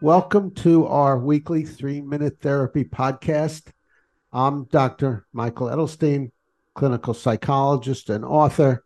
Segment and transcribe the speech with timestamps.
[0.00, 3.72] Welcome to our weekly three minute therapy podcast.
[4.32, 5.26] I'm Dr.
[5.32, 6.30] Michael Edelstein,
[6.74, 8.84] clinical psychologist and author.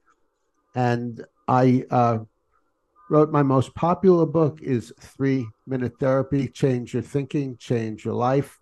[0.75, 2.21] And I uh,
[3.11, 8.59] wrote my most popular book is Three Minute Therapy Change Your Thinking, Change Your Life.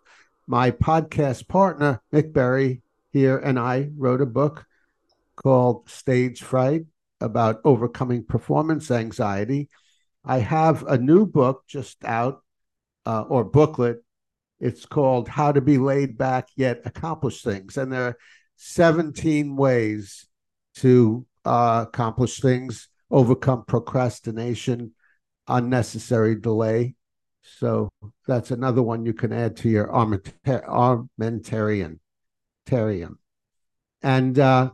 [0.48, 2.82] My podcast partner, Mick Berry,
[3.12, 4.66] here and I wrote a book
[5.36, 6.86] called Stage Fright
[7.20, 9.68] about overcoming performance anxiety.
[10.24, 12.42] I have a new book just out,
[13.06, 14.02] uh, or booklet.
[14.58, 17.76] It's called How to Be Laid Back Yet Accomplish Things.
[17.76, 18.18] And there are
[18.56, 20.26] 17 ways
[20.76, 24.92] to uh, accomplish things, overcome procrastination,
[25.48, 26.94] unnecessary delay.
[27.42, 27.88] So
[28.26, 31.98] that's another one you can add to your armamentarium.
[34.02, 34.70] And uh,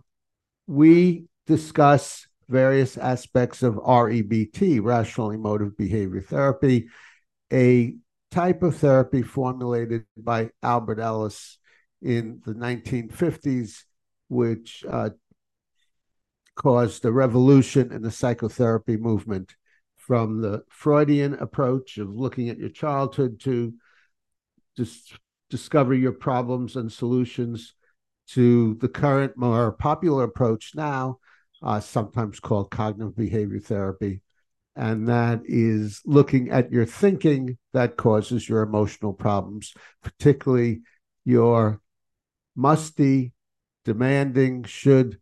[0.67, 6.89] we discuss various aspects of REBT, rational emotive behavior therapy,
[7.53, 7.95] a
[8.31, 11.59] type of therapy formulated by Albert Ellis
[12.03, 13.83] in the 1950s,
[14.29, 15.11] which uh,
[16.55, 19.55] caused a revolution in the psychotherapy movement
[19.97, 23.75] from the Freudian approach of looking at your childhood to
[25.51, 27.75] discover your problems and solutions
[28.29, 31.19] to the current more popular approach now,
[31.63, 34.23] uh, sometimes called cognitive behavior therapy.
[34.75, 40.83] And that is looking at your thinking that causes your emotional problems, particularly
[41.25, 41.81] your
[42.55, 43.33] musty,
[43.85, 45.19] demanding, should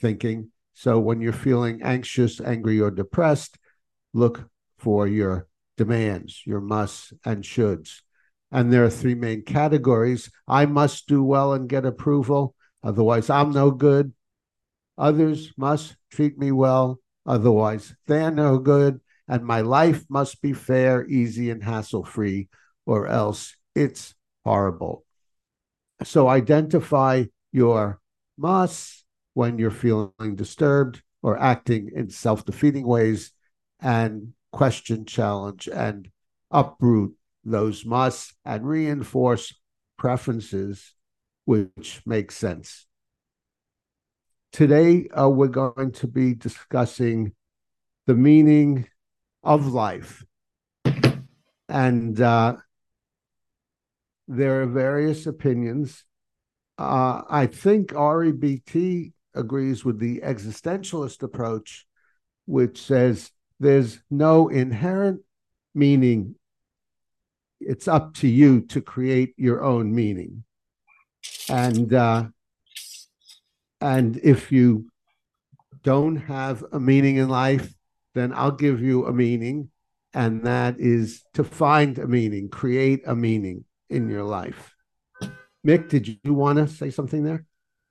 [0.00, 0.50] thinking.
[0.74, 3.58] So when you're feeling anxious, angry, or depressed,
[4.12, 4.48] look
[4.78, 8.00] for your demands, your musts and shoulds.
[8.50, 10.30] And there are three main categories.
[10.48, 14.12] I must do well and get approval, otherwise, I'm no good.
[14.98, 19.00] Others must treat me well, otherwise, they're no good.
[19.28, 22.48] And my life must be fair, easy, and hassle free,
[22.86, 25.04] or else it's horrible.
[26.04, 28.00] So identify your
[28.38, 33.32] musts when you're feeling disturbed or acting in self defeating ways
[33.80, 36.08] and question, challenge, and
[36.50, 39.54] uproot those musts and reinforce
[39.98, 40.94] preferences
[41.44, 42.86] which make sense.
[44.56, 47.32] Today, uh, we're going to be discussing
[48.06, 48.88] the meaning
[49.44, 50.24] of life.
[51.68, 52.56] And uh,
[54.26, 56.04] there are various opinions.
[56.78, 61.86] Uh, I think REBT agrees with the existentialist approach,
[62.46, 65.20] which says there's no inherent
[65.74, 66.34] meaning.
[67.60, 70.44] It's up to you to create your own meaning.
[71.50, 72.28] And uh,
[73.80, 74.86] and if you
[75.82, 77.72] don't have a meaning in life,
[78.14, 79.70] then I'll give you a meaning,
[80.14, 84.74] and that is to find a meaning, create a meaning in your life.
[85.66, 87.44] Mick, did you want to say something there?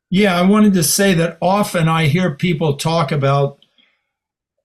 [0.09, 3.64] Yeah, I wanted to say that often I hear people talk about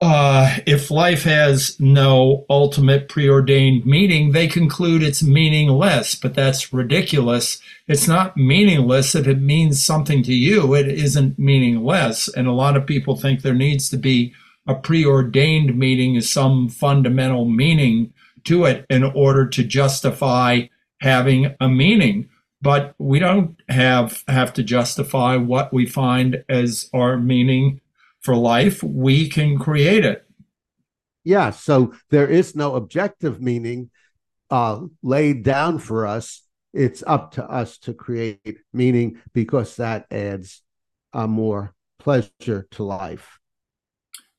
[0.00, 7.61] uh, if life has no ultimate preordained meaning, they conclude it's meaningless, but that's ridiculous.
[7.87, 12.28] It's not meaningless if it means something to you, it isn't meaningless.
[12.28, 14.33] And a lot of people think there needs to be
[14.66, 20.62] a preordained meaning, some fundamental meaning to it in order to justify
[21.03, 22.31] having a meaning.
[22.62, 27.81] But we don't have have to justify what we find as our meaning
[28.20, 30.26] for life, we can create it.
[31.25, 33.91] Yeah, so there is no objective meaning
[34.50, 36.42] uh, laid down for us.
[36.72, 40.62] It's up to us to create meaning because that adds
[41.12, 43.38] uh, more pleasure to life.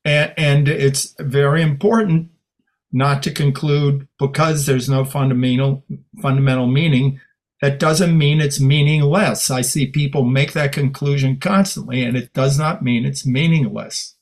[0.04, 2.30] And, and it's very important
[2.92, 5.84] not to conclude because there's no fundamental
[6.20, 7.20] fundamental meaning
[7.62, 9.48] that doesn't mean it's meaningless.
[9.48, 14.16] I see people make that conclusion constantly, and it does not mean it's meaningless.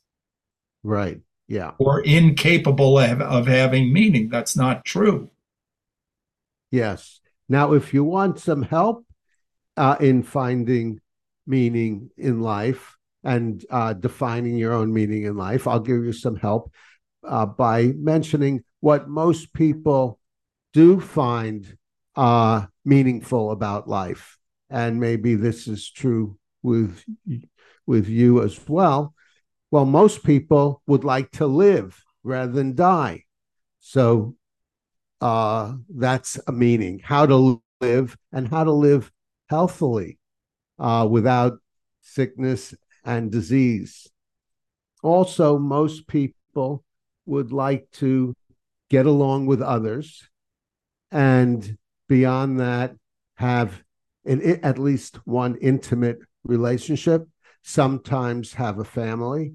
[0.82, 1.20] Right.
[1.48, 1.72] Yeah.
[1.78, 4.28] Or incapable of, of having meaning.
[4.28, 5.30] That's not true.
[6.70, 7.20] Yes.
[7.48, 9.06] Now, if you want some help
[9.74, 11.00] uh, in finding
[11.46, 16.36] meaning in life and uh, defining your own meaning in life, I'll give you some
[16.36, 16.70] help
[17.26, 20.20] uh, by mentioning what most people
[20.74, 21.78] do find
[22.20, 24.36] uh, meaningful about life.
[24.68, 27.02] And maybe this is true with
[27.86, 29.14] with you as well.
[29.70, 33.24] Well, most people would like to live rather than die.
[33.80, 34.36] So
[35.22, 39.10] uh, that's a meaning how to live and how to live
[39.48, 40.18] healthily
[40.78, 41.54] uh, without
[42.02, 44.08] sickness and disease.
[45.02, 46.84] Also, most people
[47.24, 48.34] would like to
[48.90, 50.28] get along with others
[51.10, 51.78] and
[52.10, 52.96] beyond that,
[53.36, 53.84] have
[54.26, 57.26] an, at least one intimate relationship,
[57.62, 59.54] sometimes have a family,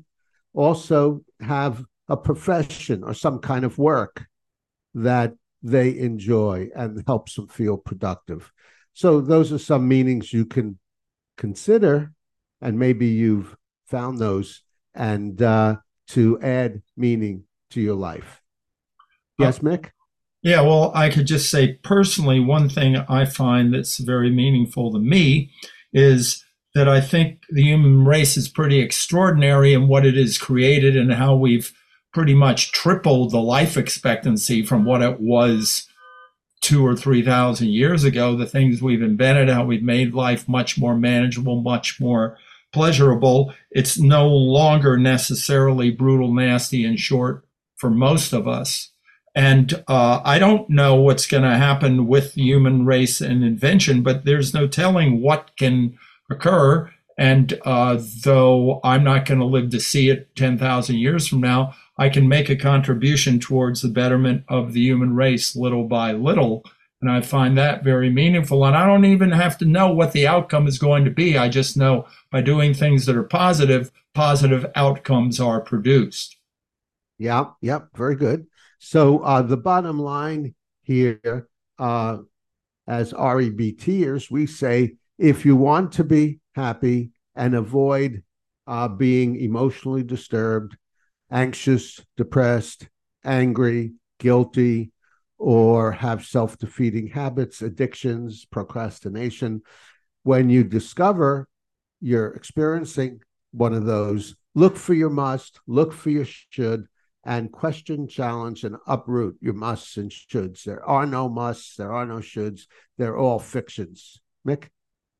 [0.53, 4.25] also have a profession or some kind of work
[4.93, 8.49] that they enjoy and helps them feel productive.
[8.93, 10.79] So, those are some meanings you can
[11.35, 12.13] consider,
[12.61, 14.61] and maybe you've found those,
[14.93, 15.75] and uh,
[16.07, 18.41] to add meaning to your life.
[19.37, 19.89] Yes, Mick?
[20.45, 24.99] Yeah, well, I could just say personally, one thing I find that's very meaningful to
[24.99, 25.49] me
[25.91, 26.45] is
[26.75, 31.11] that I think the human race is pretty extraordinary in what it has created and
[31.11, 31.73] how we've
[32.13, 35.87] pretty much tripled the life expectancy from what it was
[36.61, 38.35] two or three thousand years ago.
[38.35, 42.37] The things we've invented, how we've made life much more manageable, much more
[42.71, 43.51] pleasurable.
[43.71, 47.47] It's no longer necessarily brutal, nasty, and short
[47.77, 48.91] for most of us.
[49.35, 54.01] And uh, I don't know what's going to happen with the human race and invention,
[54.01, 55.97] but there's no telling what can
[56.29, 56.89] occur.
[57.17, 61.75] And uh, though I'm not going to live to see it 10,000 years from now,
[61.97, 66.63] I can make a contribution towards the betterment of the human race little by little.
[67.01, 68.65] And I find that very meaningful.
[68.65, 71.37] And I don't even have to know what the outcome is going to be.
[71.37, 76.37] I just know by doing things that are positive, positive outcomes are produced.
[77.17, 78.47] Yeah, yep, very good.
[78.79, 81.47] So uh, the bottom line here,
[81.79, 82.17] uh,
[82.87, 88.23] as REBTers, we say if you want to be happy and avoid
[88.67, 90.77] uh, being emotionally disturbed,
[91.31, 92.87] anxious, depressed,
[93.23, 94.91] angry, guilty,
[95.37, 99.61] or have self defeating habits, addictions, procrastination,
[100.23, 101.47] when you discover
[102.01, 103.21] you're experiencing
[103.51, 106.87] one of those, look for your must, look for your should,
[107.25, 110.63] and question, challenge, and uproot your musts and shoulds.
[110.63, 112.67] There are no musts, there are no shoulds,
[112.97, 114.21] they're all fictions.
[114.47, 114.69] Mick?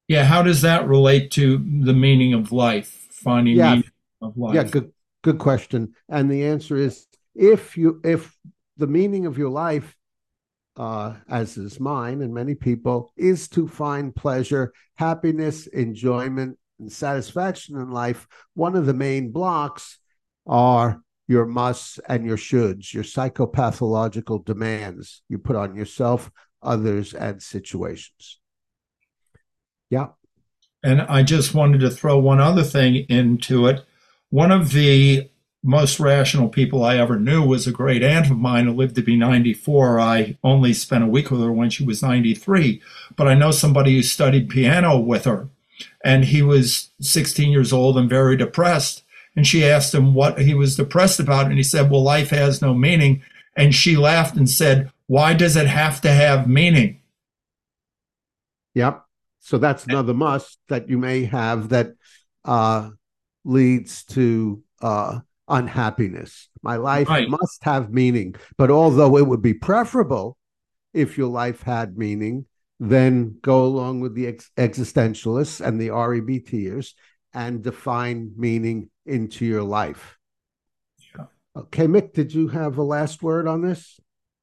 [0.07, 3.91] Yeah, how does that relate to the meaning of life, finding yeah, meaning
[4.21, 4.55] of life?
[4.55, 4.91] Yeah, good
[5.23, 5.93] good question.
[6.07, 8.37] And the answer is if you if
[8.77, 9.95] the meaning of your life
[10.77, 17.77] uh, as is mine and many people, is to find pleasure, happiness, enjoyment, and satisfaction
[17.77, 18.27] in life.
[18.53, 19.99] One of the main blocks
[20.45, 26.31] are your musts and your shoulds, your psychopathological demands you put on yourself,
[26.61, 28.39] others, and situations.
[29.89, 30.09] Yeah.
[30.83, 33.83] And I just wanted to throw one other thing into it.
[34.29, 35.29] One of the
[35.63, 39.01] most rational people I ever knew was a great aunt of mine who lived to
[39.01, 39.99] be 94.
[39.99, 42.83] I only spent a week with her when she was 93,
[43.15, 45.49] but I know somebody who studied piano with her,
[46.03, 49.03] and he was 16 years old and very depressed.
[49.35, 51.47] And she asked him what he was depressed about.
[51.47, 53.23] And he said, Well, life has no meaning.
[53.55, 57.01] And she laughed and said, Why does it have to have meaning?
[58.73, 59.03] Yep.
[59.39, 61.93] So that's another must that you may have that
[62.43, 62.89] uh,
[63.43, 66.49] leads to uh, unhappiness.
[66.61, 67.29] My life right.
[67.29, 68.35] must have meaning.
[68.57, 70.37] But although it would be preferable
[70.93, 72.45] if your life had meaning,
[72.79, 76.93] then go along with the ex- existentialists and the REBTers
[77.33, 80.17] and define meaning into your life.
[81.17, 81.25] Yeah.
[81.55, 83.99] Okay, Mick, did you have a last word on this?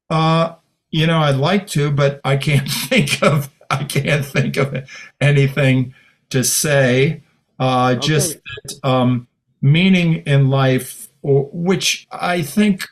[0.09, 0.55] Uh,
[0.91, 4.87] you know, I'd like to, but I can't think of I can't think of
[5.19, 5.95] anything
[6.29, 7.23] to say.
[7.59, 8.07] Uh, okay.
[8.07, 9.27] Just that, um,
[9.61, 12.87] meaning in life, or, which I think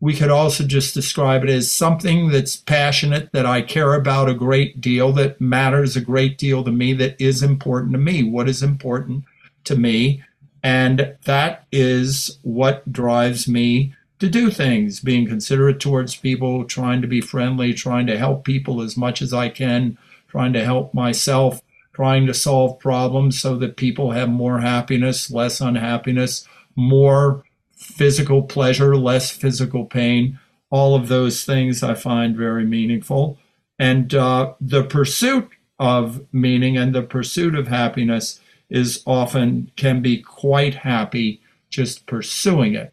[0.00, 4.34] we could also just describe it as something that's passionate, that I care about a
[4.34, 8.22] great deal, that matters a great deal to me, that is important to me.
[8.22, 9.24] What is important
[9.64, 10.22] to me?
[10.64, 17.06] And that is what drives me to do things, being considerate towards people, trying to
[17.06, 21.60] be friendly, trying to help people as much as I can, trying to help myself,
[21.92, 27.44] trying to solve problems so that people have more happiness, less unhappiness, more
[27.76, 30.38] physical pleasure, less physical pain.
[30.70, 33.38] All of those things I find very meaningful.
[33.78, 38.40] And uh, the pursuit of meaning and the pursuit of happiness
[38.74, 41.40] is often can be quite happy
[41.70, 42.92] just pursuing it.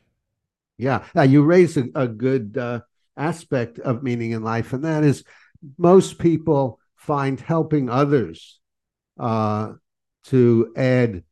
[0.77, 2.81] Yeah, uh, you raise a, a good uh,
[3.17, 5.23] aspect of meaning in life, and that is
[5.77, 8.59] most people find helping others
[9.19, 9.73] uh,
[10.25, 11.23] to add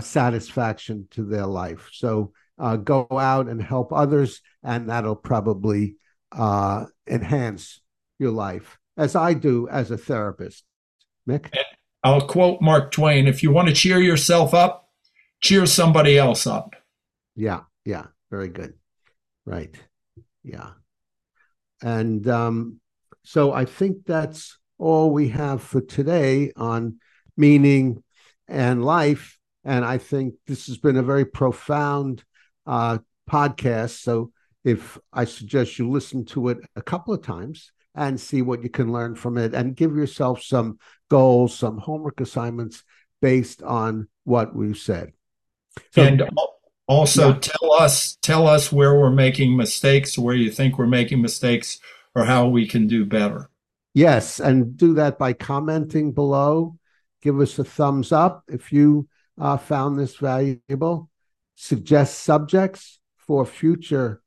[0.00, 1.88] satisfaction to their life.
[1.92, 5.96] So uh, go out and help others, and that'll probably
[6.30, 7.80] uh, enhance
[8.20, 10.62] your life, as I do as a therapist.
[11.28, 11.52] Mick?
[12.02, 14.88] I'll quote Mark Twain if you want to cheer yourself up,
[15.40, 16.74] cheer somebody else up.
[17.36, 18.74] Yeah, yeah, very good.
[19.44, 19.74] Right.
[20.42, 20.70] Yeah.
[21.82, 22.80] And um,
[23.24, 26.98] So I think that's all we have for today on
[27.36, 28.02] meaning
[28.48, 29.38] and life.
[29.64, 32.24] And I think this has been a very profound
[32.66, 32.98] uh,
[33.30, 34.00] podcast.
[34.02, 34.32] So
[34.64, 38.68] if I suggest you listen to it a couple of times and see what you
[38.68, 40.78] can learn from it and give yourself some
[41.08, 42.84] goals, some homework assignments
[43.20, 45.12] based on what we've said.
[45.92, 46.28] So, and
[46.86, 47.38] also yeah.
[47.40, 51.78] tell us tell us where we're making mistakes, where you think we're making mistakes,
[52.14, 53.50] or how we can do better.
[53.94, 56.76] Yes, and do that by commenting below.
[57.22, 61.10] Give us a thumbs up if you uh, found this valuable.
[61.54, 64.22] Suggest subjects for future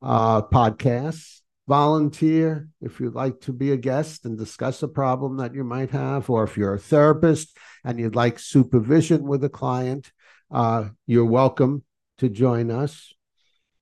[0.00, 1.40] uh, podcasts.
[1.68, 5.90] Volunteer if you'd like to be a guest and discuss a problem that you might
[5.90, 10.10] have, or if you're a therapist and you'd like supervision with a client,
[10.50, 11.84] uh, you're welcome
[12.16, 13.12] to join us.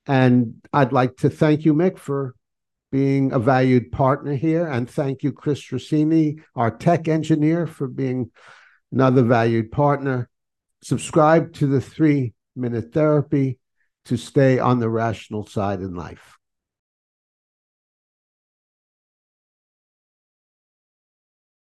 [0.04, 2.34] And I'd like to thank you, Mick, for
[2.90, 4.66] being a valued partner here.
[4.66, 8.32] And thank you, Chris Rossini, our tech engineer, for being
[8.90, 10.28] another valued partner.
[10.82, 13.60] Subscribe to the three minute therapy
[14.06, 16.36] to stay on the rational side in life.